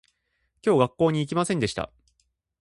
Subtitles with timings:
[0.65, 1.91] 今日学校に行きませんでした